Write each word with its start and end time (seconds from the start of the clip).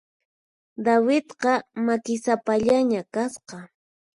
Davidqa 0.85 1.53
makisapallaña 1.85 3.01
kasqa. 3.13 3.59